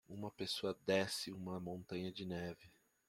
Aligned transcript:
Uma 0.09 0.31
pessoa 0.31 0.75
desce 0.83 1.31
uma 1.31 1.59
montanha 1.59 2.11
de 2.11 2.25
neve. 2.25 2.71